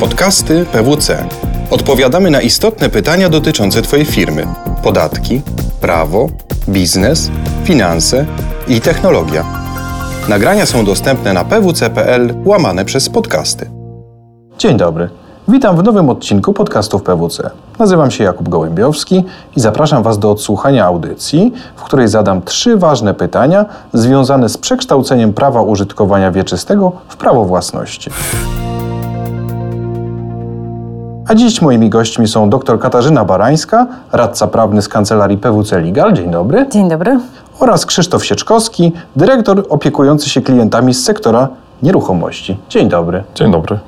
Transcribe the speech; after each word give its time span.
Podcasty 0.00 0.66
PWC. 0.72 1.24
Odpowiadamy 1.70 2.30
na 2.30 2.40
istotne 2.40 2.88
pytania 2.88 3.28
dotyczące 3.28 3.82
Twojej 3.82 4.04
firmy: 4.06 4.46
podatki, 4.82 5.40
prawo, 5.80 6.28
biznes, 6.68 7.30
finanse 7.64 8.26
i 8.68 8.80
technologia. 8.80 9.44
Nagrania 10.28 10.66
są 10.66 10.84
dostępne 10.84 11.32
na 11.32 11.44
pwc.pl 11.44 12.34
łamane 12.44 12.84
przez 12.84 13.08
podcasty. 13.08 13.70
Dzień 14.58 14.76
dobry. 14.76 15.08
Witam 15.48 15.76
w 15.76 15.82
nowym 15.82 16.08
odcinku 16.08 16.52
podcastów 16.52 17.02
PWC. 17.02 17.50
Nazywam 17.78 18.10
się 18.10 18.24
Jakub 18.24 18.48
Gołębiowski 18.48 19.24
i 19.56 19.60
zapraszam 19.60 20.02
Was 20.02 20.18
do 20.18 20.30
odsłuchania 20.30 20.84
audycji, 20.84 21.52
w 21.76 21.82
której 21.82 22.08
zadam 22.08 22.42
trzy 22.42 22.76
ważne 22.76 23.14
pytania 23.14 23.66
związane 23.92 24.48
z 24.48 24.58
przekształceniem 24.58 25.32
prawa 25.32 25.62
użytkowania 25.62 26.30
wieczystego 26.30 26.92
w 27.08 27.16
prawo 27.16 27.44
własności. 27.44 28.10
A 31.32 31.34
dziś 31.34 31.62
moimi 31.62 31.90
gośćmi 31.90 32.28
są 32.28 32.50
dr 32.50 32.78
Katarzyna 32.78 33.24
Barańska, 33.24 33.86
radca 34.12 34.46
prawny 34.46 34.82
z 34.82 34.88
kancelarii 34.88 35.38
PWC 35.38 35.80
Legal. 35.80 36.12
Dzień 36.12 36.30
dobry. 36.30 36.66
Dzień 36.70 36.88
dobry. 36.88 37.20
Oraz 37.60 37.86
Krzysztof 37.86 38.24
Sieczkowski, 38.24 38.92
dyrektor 39.16 39.66
opiekujący 39.68 40.30
się 40.30 40.40
klientami 40.40 40.94
z 40.94 41.04
sektora 41.04 41.48
nieruchomości. 41.82 42.56
Dzień 42.68 42.88
dobry. 42.88 43.24
Dzień 43.34 43.52
dobry. 43.52 43.78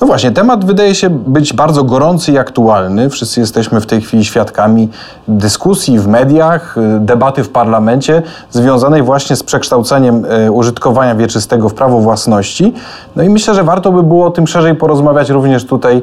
No 0.00 0.06
właśnie, 0.06 0.32
temat 0.32 0.64
wydaje 0.64 0.94
się 0.94 1.10
być 1.10 1.52
bardzo 1.52 1.84
gorący 1.84 2.32
i 2.32 2.38
aktualny. 2.38 3.10
Wszyscy 3.10 3.40
jesteśmy 3.40 3.80
w 3.80 3.86
tej 3.86 4.00
chwili 4.00 4.24
świadkami 4.24 4.88
dyskusji 5.28 5.98
w 5.98 6.06
mediach, 6.06 6.78
y, 6.78 7.00
debaty 7.00 7.44
w 7.44 7.48
parlamencie 7.48 8.22
związanej 8.50 9.02
właśnie 9.02 9.36
z 9.36 9.42
przekształceniem 9.42 10.24
y, 10.24 10.52
użytkowania 10.52 11.14
wieczystego 11.14 11.68
w 11.68 11.74
prawo 11.74 12.00
własności. 12.00 12.74
No 13.16 13.22
i 13.22 13.28
myślę, 13.28 13.54
że 13.54 13.64
warto 13.64 13.92
by 13.92 14.02
było 14.02 14.26
o 14.26 14.30
tym 14.30 14.46
szerzej 14.46 14.74
porozmawiać 14.74 15.30
również 15.30 15.66
tutaj 15.66 15.96
y, 15.96 16.02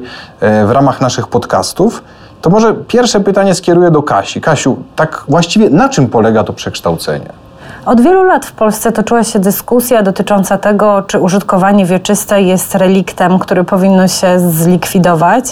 w 0.66 0.71
ramach 0.71 1.02
naszych 1.02 1.27
podcastów. 1.27 2.04
To 2.41 2.49
może 2.49 2.73
pierwsze 2.73 3.20
pytanie 3.20 3.55
skieruję 3.55 3.91
do 3.91 4.04
Kasi. 4.04 4.41
Kasiu, 4.41 4.77
tak 4.96 5.23
właściwie 5.27 5.70
na 5.70 5.90
czym 5.90 6.07
polega 6.07 6.44
to 6.44 6.54
przekształcenie? 6.54 7.41
Od 7.85 8.01
wielu 8.01 8.24
lat 8.24 8.46
w 8.46 8.51
Polsce 8.51 8.91
toczyła 8.91 9.24
się 9.24 9.40
dyskusja 9.40 10.04
dotycząca 10.04 10.57
tego, 10.57 11.01
czy 11.01 11.20
użytkowanie 11.20 11.85
wieczyste 11.85 12.41
jest 12.41 12.76
reliktem, 12.76 13.40
który 13.40 13.63
powinno 13.63 14.07
się 14.07 14.40
zlikwidować. 14.40 15.46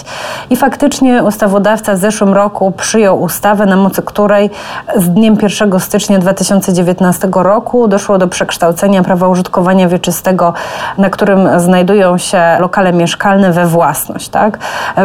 I 0.50 0.56
faktycznie 0.56 1.22
ustawodawca 1.22 1.94
w 1.94 1.98
zeszłym 1.98 2.34
roku 2.34 2.72
przyjął 2.72 3.22
ustawę, 3.22 3.66
na 3.66 3.76
mocy 3.76 4.02
której 4.02 4.50
z 4.96 5.08
dniem 5.08 5.36
1 5.42 5.80
stycznia 5.80 6.18
2019 6.18 7.28
roku 7.34 7.88
doszło 7.88 8.18
do 8.18 8.28
przekształcenia 8.28 9.02
prawa 9.02 9.28
użytkowania 9.28 9.88
wieczystego, 9.88 10.52
na 10.98 11.10
którym 11.10 11.60
znajdują 11.60 12.18
się 12.18 12.42
lokale 12.60 12.92
mieszkalne 12.92 13.52
we 13.52 13.66
własność. 13.66 14.28
Tak? 14.28 14.58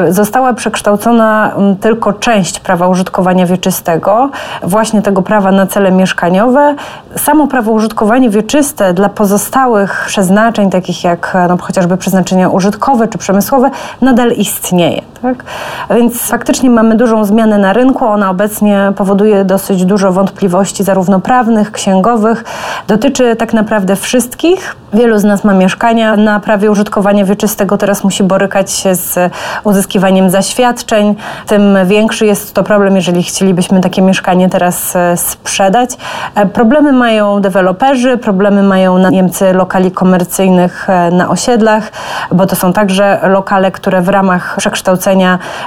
Została 0.10 0.54
przekształcona 0.54 1.52
mm, 1.56 1.76
tylko 1.76 2.14
część 2.14 2.60
prawa 2.60 2.88
użytkowania 2.88 3.46
wieczystego, 3.46 4.30
właśnie 4.64 5.02
tego 5.02 5.22
prawa 5.22 5.52
na 5.52 5.68
cele 5.68 5.92
mieszkaniowe 5.92 6.76
samo 7.18 7.48
prawo 7.48 7.72
użytkowania 7.72 8.30
wieczyste 8.30 8.94
dla 8.94 9.10
pozostałych 9.10 10.04
przeznaczeń, 10.08 10.70
takich 10.70 11.04
jak 11.04 11.38
no, 11.50 11.58
chociażby 11.58 11.98
przeznaczenia 11.98 12.50
użytkowe 12.50 13.08
czy 13.08 13.18
przemysłowe, 13.18 13.72
nadal 14.02 14.32
istnieje. 14.32 15.02
Tak? 15.26 15.44
Więc 15.98 16.22
faktycznie 16.22 16.70
mamy 16.70 16.96
dużą 16.96 17.26
zmianę 17.26 17.58
na 17.58 17.74
rynku. 17.74 18.06
Ona 18.06 18.30
obecnie 18.30 18.94
powoduje 18.96 19.46
dosyć 19.46 19.86
dużo 19.86 20.12
wątpliwości, 20.12 20.84
zarówno 20.84 21.20
prawnych, 21.20 21.72
księgowych. 21.72 22.44
Dotyczy 22.88 23.36
tak 23.36 23.54
naprawdę 23.54 23.96
wszystkich. 23.96 24.76
Wielu 24.94 25.20
z 25.20 25.24
nas 25.24 25.44
ma 25.44 25.54
mieszkania 25.54 26.16
na 26.16 26.40
prawie 26.40 26.72
użytkowania 26.72 27.26
wieczystego, 27.26 27.78
teraz 27.78 28.04
musi 28.04 28.24
borykać 28.24 28.72
się 28.72 28.96
z 28.96 29.34
uzyskiwaniem 29.64 30.30
zaświadczeń. 30.30 31.16
Tym 31.48 31.78
większy 31.86 32.26
jest 32.26 32.54
to 32.54 32.64
problem, 32.64 32.96
jeżeli 32.96 33.24
chcielibyśmy 33.24 33.82
takie 33.82 34.02
mieszkanie 34.02 34.50
teraz 34.50 34.96
e, 34.96 35.18
sprzedać. 35.18 35.90
E, 36.36 36.46
problemy 36.46 36.94
mają 36.94 37.42
deweloperzy, 37.42 38.18
problemy 38.18 38.64
mają 38.64 38.98
najemcy 38.98 39.54
lokali 39.54 39.92
komercyjnych 39.92 40.90
e, 40.90 41.12
na 41.12 41.30
osiedlach, 41.30 41.92
bo 42.32 42.46
to 42.46 42.56
są 42.56 42.74
także 42.74 43.20
lokale, 43.24 43.72
które 43.72 44.02
w 44.02 44.10
ramach 44.10 44.56
przekształcenia 44.58 45.15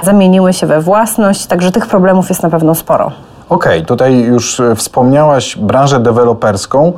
zamieniły 0.03 0.53
się 0.53 0.67
we 0.67 0.81
własność, 0.81 1.45
także 1.45 1.71
tych 1.71 1.87
problemów 1.87 2.29
jest 2.29 2.43
na 2.43 2.49
pewno 2.49 2.75
sporo. 2.75 3.11
Okej, 3.49 3.77
okay, 3.77 3.85
tutaj 3.85 4.19
już 4.19 4.61
wspomniałaś 4.75 5.57
branżę 5.57 5.99
deweloperską. 5.99 6.93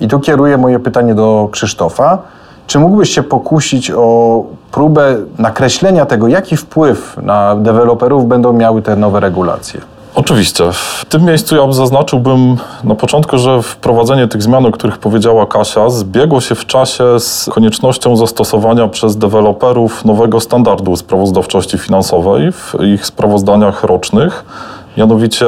I 0.00 0.08
tu 0.08 0.20
kieruję 0.20 0.58
moje 0.58 0.78
pytanie 0.78 1.14
do 1.14 1.48
Krzysztofa. 1.52 2.18
Czy 2.66 2.78
mógłbyś 2.78 3.14
się 3.14 3.22
pokusić 3.22 3.90
o 3.90 4.42
próbę 4.72 5.16
nakreślenia 5.38 6.06
tego, 6.06 6.28
jaki 6.28 6.56
wpływ 6.56 7.16
na 7.22 7.56
deweloperów 7.56 8.28
będą 8.28 8.52
miały 8.52 8.82
te 8.82 8.96
nowe 8.96 9.20
regulacje? 9.20 9.80
Oczywiście. 10.14 10.72
W 10.72 11.04
tym 11.08 11.24
miejscu 11.24 11.56
ja 11.56 11.72
zaznaczyłbym 11.72 12.56
na 12.84 12.94
początku, 12.94 13.38
że 13.38 13.62
wprowadzenie 13.62 14.28
tych 14.28 14.42
zmian, 14.42 14.66
o 14.66 14.70
których 14.70 14.98
powiedziała 14.98 15.46
Kasia, 15.46 15.90
zbiegło 15.90 16.40
się 16.40 16.54
w 16.54 16.66
czasie 16.66 17.04
z 17.20 17.50
koniecznością 17.52 18.16
zastosowania 18.16 18.88
przez 18.88 19.16
deweloperów 19.16 20.04
nowego 20.04 20.40
standardu 20.40 20.96
sprawozdawczości 20.96 21.78
finansowej 21.78 22.52
w 22.52 22.74
ich 22.94 23.06
sprawozdaniach 23.06 23.84
rocznych 23.84 24.44
Mianowicie 24.96 25.46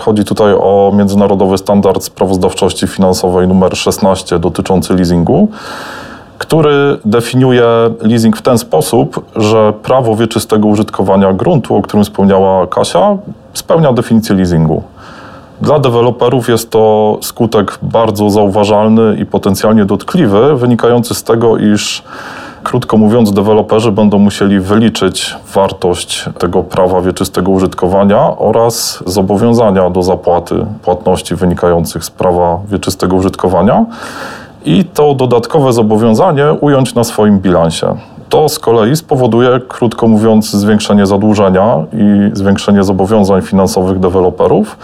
chodzi 0.00 0.24
tutaj 0.24 0.52
o 0.54 0.92
międzynarodowy 0.94 1.58
standard 1.58 2.04
sprawozdawczości 2.04 2.86
finansowej 2.86 3.48
numer 3.48 3.76
16 3.76 4.38
dotyczący 4.38 4.94
leasingu, 4.94 5.48
który 6.52 6.98
definiuje 7.04 7.64
leasing 8.00 8.36
w 8.36 8.42
ten 8.42 8.58
sposób, 8.58 9.24
że 9.36 9.72
prawo 9.82 10.16
wieczystego 10.16 10.68
użytkowania 10.68 11.32
gruntu, 11.32 11.76
o 11.76 11.82
którym 11.82 12.04
wspomniała 12.04 12.66
Kasia, 12.66 13.16
spełnia 13.54 13.92
definicję 13.92 14.36
leasingu. 14.36 14.82
Dla 15.60 15.78
deweloperów 15.78 16.48
jest 16.48 16.70
to 16.70 17.18
skutek 17.22 17.78
bardzo 17.82 18.30
zauważalny 18.30 19.16
i 19.20 19.26
potencjalnie 19.26 19.84
dotkliwy, 19.84 20.56
wynikający 20.56 21.14
z 21.14 21.22
tego, 21.22 21.56
iż 21.56 22.02
Krótko 22.62 22.96
mówiąc, 22.96 23.32
deweloperzy 23.32 23.92
będą 23.92 24.18
musieli 24.18 24.60
wyliczyć 24.60 25.36
wartość 25.54 26.24
tego 26.38 26.62
prawa 26.62 27.00
wieczystego 27.00 27.50
użytkowania 27.50 28.36
oraz 28.36 29.02
zobowiązania 29.06 29.90
do 29.90 30.02
zapłaty 30.02 30.66
płatności 30.82 31.34
wynikających 31.34 32.04
z 32.04 32.10
prawa 32.10 32.58
wieczystego 32.68 33.16
użytkowania 33.16 33.84
i 34.64 34.84
to 34.84 35.14
dodatkowe 35.14 35.72
zobowiązanie 35.72 36.52
ująć 36.52 36.94
na 36.94 37.04
swoim 37.04 37.38
bilansie. 37.38 37.96
To 38.28 38.48
z 38.48 38.58
kolei 38.58 38.96
spowoduje, 38.96 39.60
krótko 39.68 40.08
mówiąc, 40.08 40.50
zwiększenie 40.50 41.06
zadłużenia 41.06 41.84
i 41.92 42.30
zwiększenie 42.36 42.84
zobowiązań 42.84 43.42
finansowych 43.42 43.98
deweloperów 43.98 44.76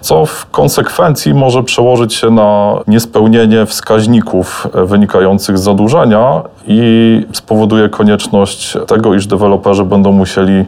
co 0.00 0.26
w 0.26 0.50
konsekwencji 0.50 1.34
może 1.34 1.62
przełożyć 1.62 2.14
się 2.14 2.30
na 2.30 2.78
niespełnienie 2.86 3.66
wskaźników 3.66 4.66
wynikających 4.74 5.58
z 5.58 5.62
zadłużenia 5.62 6.42
i 6.66 7.26
spowoduje 7.32 7.88
konieczność 7.88 8.76
tego, 8.86 9.14
iż 9.14 9.26
deweloperzy 9.26 9.84
będą 9.84 10.12
musieli 10.12 10.64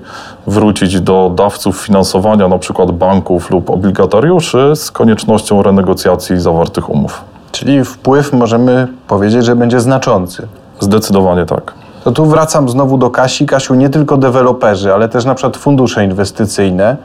wrócić 0.46 1.00
do 1.00 1.32
dawców 1.34 1.80
finansowania, 1.80 2.44
np. 2.44 2.86
banków 2.92 3.50
lub 3.50 3.70
obligatariuszy, 3.70 4.72
z 4.74 4.90
koniecznością 4.90 5.62
renegocjacji 5.62 6.40
zawartych 6.40 6.90
umów. 6.90 7.24
Czyli 7.52 7.84
wpływ 7.84 8.32
możemy 8.32 8.88
powiedzieć, 9.08 9.44
że 9.44 9.56
będzie 9.56 9.80
znaczący. 9.80 10.48
Zdecydowanie 10.80 11.46
tak. 11.46 11.72
To 12.04 12.12
tu 12.12 12.26
wracam 12.26 12.68
znowu 12.68 12.98
do 12.98 13.10
Kasi. 13.10 13.46
Kasiu, 13.46 13.74
nie 13.74 13.88
tylko 13.88 14.16
deweloperzy, 14.16 14.94
ale 14.94 15.08
też 15.08 15.24
na 15.24 15.34
przykład 15.34 15.56
fundusze 15.56 16.04
inwestycyjne 16.04 16.96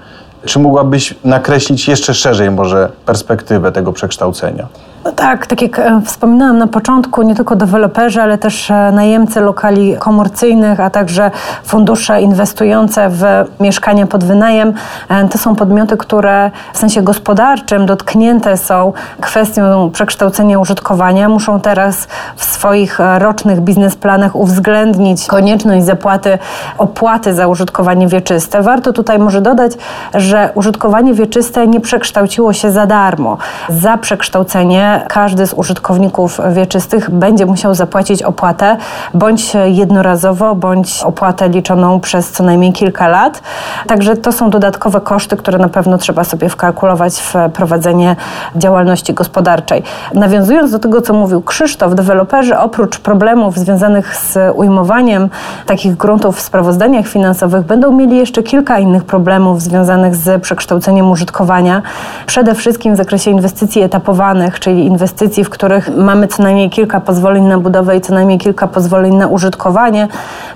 czy 0.45 0.59
mogłabyś 0.59 1.15
nakreślić 1.23 1.87
jeszcze 1.87 2.13
szerzej 2.13 2.51
może 2.51 2.89
perspektywę 3.05 3.71
tego 3.71 3.93
przekształcenia? 3.93 4.67
No 5.05 5.11
tak, 5.11 5.47
tak 5.47 5.61
jak 5.61 5.79
e, 5.79 6.01
wspominałam 6.05 6.57
na 6.57 6.67
początku, 6.67 7.21
nie 7.21 7.35
tylko 7.35 7.55
deweloperzy, 7.55 8.21
ale 8.21 8.37
też 8.37 8.71
e, 8.71 8.91
najemcy 8.91 9.41
lokali 9.41 9.95
komercyjnych, 9.99 10.79
a 10.79 10.89
także 10.89 11.31
fundusze 11.63 12.21
inwestujące 12.21 13.09
w 13.09 13.23
mieszkania 13.59 14.07
pod 14.07 14.23
wynajem, 14.23 14.73
e, 15.09 15.27
to 15.27 15.37
są 15.37 15.55
podmioty, 15.55 15.97
które 15.97 16.51
w 16.73 16.77
sensie 16.77 17.01
gospodarczym 17.01 17.85
dotknięte 17.85 18.57
są 18.57 18.93
kwestią 19.21 19.89
przekształcenia 19.93 20.59
użytkowania. 20.59 21.29
Muszą 21.29 21.59
teraz 21.59 22.07
w 22.35 22.43
swoich 22.45 22.99
rocznych 23.17 23.61
biznesplanach 23.61 24.35
uwzględnić 24.35 25.27
konieczność 25.27 25.85
zapłaty 25.85 26.37
opłaty 26.77 27.33
za 27.33 27.47
użytkowanie 27.47 28.07
wieczyste. 28.07 28.61
Warto 28.61 28.93
tutaj 28.93 29.19
może 29.19 29.41
dodać, 29.41 29.71
że 30.13 30.34
użytkowanie 30.55 31.13
wieczyste 31.13 31.67
nie 31.67 31.79
przekształciło 31.79 32.53
się 32.53 32.71
za 32.71 32.85
darmo. 32.85 33.37
Za 33.69 33.97
przekształcenie 33.97 34.85
że 34.85 35.05
każdy 35.07 35.47
z 35.47 35.53
użytkowników 35.53 36.39
wieczystych 36.53 37.09
będzie 37.09 37.45
musiał 37.45 37.75
zapłacić 37.75 38.23
opłatę 38.23 38.77
bądź 39.13 39.53
jednorazowo, 39.65 40.55
bądź 40.55 41.03
opłatę 41.03 41.49
liczoną 41.49 41.99
przez 41.99 42.31
co 42.31 42.43
najmniej 42.43 42.73
kilka 42.73 43.07
lat. 43.07 43.41
Także 43.87 44.17
to 44.17 44.31
są 44.31 44.49
dodatkowe 44.49 45.01
koszty, 45.01 45.37
które 45.37 45.57
na 45.57 45.69
pewno 45.69 45.97
trzeba 45.97 46.23
sobie 46.23 46.49
wkalkulować 46.49 47.13
w 47.13 47.33
prowadzenie 47.53 48.15
działalności 48.55 49.13
gospodarczej. 49.13 49.83
Nawiązując 50.13 50.71
do 50.71 50.79
tego, 50.79 51.01
co 51.01 51.13
mówił 51.13 51.41
Krzysztof, 51.41 51.95
deweloperzy 51.95 52.57
oprócz 52.57 52.99
problemów 52.99 53.57
związanych 53.57 54.15
z 54.15 54.37
ujmowaniem 54.55 55.29
takich 55.65 55.95
gruntów 55.97 56.37
w 56.37 56.41
sprawozdaniach 56.41 57.07
finansowych 57.07 57.65
będą 57.65 57.91
mieli 57.91 58.17
jeszcze 58.17 58.43
kilka 58.43 58.79
innych 58.79 59.03
problemów 59.03 59.61
związanych 59.61 60.15
z 60.15 60.24
przekształceniem 60.41 61.11
użytkowania. 61.11 61.81
Przede 62.25 62.55
wszystkim 62.55 62.93
w 62.93 62.97
zakresie 62.97 63.31
inwestycji 63.31 63.81
etapowanych, 63.81 64.59
czyli 64.59 64.85
inwestycji, 64.85 65.43
w 65.43 65.49
których 65.49 65.97
mamy 65.97 66.27
co 66.27 66.43
najmniej 66.43 66.69
kilka 66.69 66.99
pozwoleń 66.99 67.43
na 67.43 67.59
budowę 67.59 67.97
i 67.97 68.01
co 68.01 68.13
najmniej 68.13 68.37
kilka 68.39 68.67
pozwoleń 68.67 69.15
na 69.15 69.27
użytkowanie. 69.27 70.07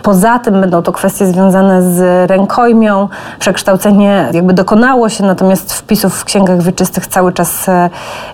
Poza 0.03 0.39
tym 0.39 0.61
będą 0.61 0.81
to 0.81 0.91
kwestie 0.91 1.25
związane 1.25 1.81
z 1.81 2.29
rękojmią. 2.29 3.07
Przekształcenie 3.39 4.29
jakby 4.33 4.53
dokonało 4.53 5.09
się, 5.09 5.23
natomiast 5.23 5.73
wpisów 5.73 6.19
w 6.19 6.25
księgach 6.25 6.61
wieczystych 6.61 7.07
cały 7.07 7.33
czas 7.33 7.69
e, 7.69 7.89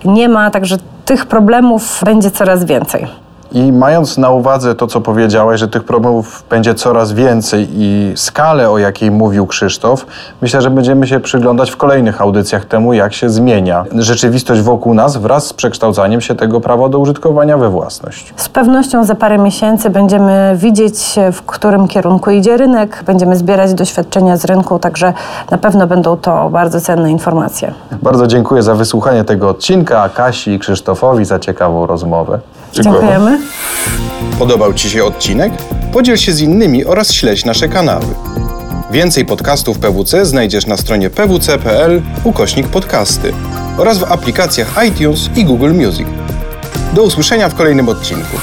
nie 0.06 0.30
ma, 0.30 0.52
także 0.52 0.78
tych 1.06 1.26
problemów 1.26 2.02
będzie 2.06 2.32
coraz 2.32 2.64
więcej. 2.64 3.25
I 3.56 3.72
mając 3.72 4.18
na 4.18 4.30
uwadze 4.30 4.76
to, 4.76 4.88
co 4.88 5.02
powiedziałeś, 5.02 5.60
że 5.60 5.68
tych 5.68 5.84
problemów 5.84 6.44
będzie 6.50 6.74
coraz 6.74 7.14
więcej 7.14 7.68
i 7.72 8.14
skalę, 8.16 8.70
o 8.70 8.78
jakiej 8.78 9.12
mówił 9.12 9.48
Krzysztof, 9.48 10.06
myślę, 10.42 10.62
że 10.62 10.70
będziemy 10.70 11.08
się 11.08 11.20
przyglądać 11.20 11.72
w 11.72 11.78
kolejnych 11.78 12.22
audycjach 12.22 12.66
temu, 12.66 12.94
jak 12.94 13.14
się 13.14 13.30
zmienia 13.30 13.86
rzeczywistość 13.92 14.62
wokół 14.62 14.94
nas 14.94 15.18
wraz 15.18 15.46
z 15.48 15.54
przekształcaniem 15.54 16.22
się 16.22 16.36
tego 16.36 16.62
prawa 16.62 16.90
do 16.90 17.00
użytkowania 17.00 17.58
we 17.58 17.70
własność. 17.70 18.34
Z 18.36 18.50
pewnością 18.50 19.04
za 19.04 19.16
parę 19.16 19.38
miesięcy 19.38 19.90
będziemy 19.90 20.54
widzieć, 20.56 21.16
w 21.34 21.42
którym 21.42 21.88
kierunku 21.88 22.32
idzie 22.32 22.58
rynek, 22.58 23.04
będziemy 23.06 23.36
zbierać 23.36 23.74
doświadczenia 23.74 24.38
z 24.38 24.46
rynku, 24.46 24.80
także 24.80 25.14
na 25.52 25.58
pewno 25.58 25.88
będą 25.88 26.18
to 26.18 26.50
bardzo 26.50 26.82
cenne 26.82 27.12
informacje. 27.12 27.74
Bardzo 28.02 28.28
dziękuję 28.28 28.64
za 28.64 28.76
wysłuchanie 28.76 29.24
tego 29.24 29.50
odcinka, 29.50 30.10
Kasi 30.10 30.52
i 30.52 30.60
Krzysztofowi 30.60 31.26
za 31.26 31.40
ciekawą 31.40 31.86
rozmowę. 31.86 32.40
Dziękujemy. 32.74 33.40
Podobał 34.40 34.74
Ci 34.74 34.90
się 34.90 35.04
odcinek? 35.04 35.54
Podziel 35.94 36.18
się 36.18 36.34
z 36.34 36.42
innymi 36.42 36.86
oraz 36.86 37.14
śledź 37.14 37.46
nasze 37.46 37.68
kanały. 37.68 38.06
Więcej 38.92 39.26
podcastów 39.26 39.80
PWC 39.80 40.26
znajdziesz 40.26 40.66
na 40.66 40.78
stronie 40.78 41.10
pwc.pl 41.10 42.02
ukośnik 42.24 42.68
podcasty 42.68 43.34
oraz 43.78 43.98
w 43.98 44.04
aplikacjach 44.04 44.76
iTunes 44.88 45.30
i 45.36 45.46
Google 45.46 45.74
Music. 45.74 46.08
Do 46.94 47.04
usłyszenia 47.04 47.50
w 47.50 47.56
kolejnym 47.56 47.90
odcinku. 47.90 48.38